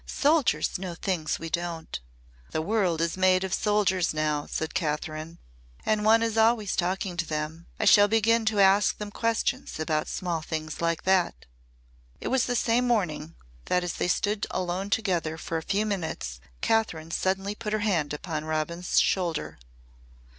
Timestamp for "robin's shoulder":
18.45-19.59